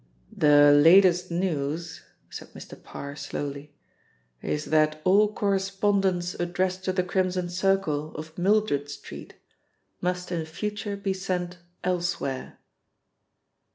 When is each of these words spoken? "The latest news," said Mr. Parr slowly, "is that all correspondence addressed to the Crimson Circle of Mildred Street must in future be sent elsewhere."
"The 0.35 0.71
latest 0.71 1.29
news," 1.29 2.01
said 2.31 2.53
Mr. 2.55 2.73
Parr 2.81 3.15
slowly, 3.15 3.75
"is 4.41 4.65
that 4.65 4.99
all 5.03 5.31
correspondence 5.31 6.33
addressed 6.33 6.83
to 6.85 6.91
the 6.91 7.03
Crimson 7.03 7.49
Circle 7.49 8.15
of 8.15 8.35
Mildred 8.35 8.89
Street 8.89 9.35
must 10.01 10.31
in 10.31 10.43
future 10.47 10.97
be 10.97 11.13
sent 11.13 11.59
elsewhere." 11.83 12.57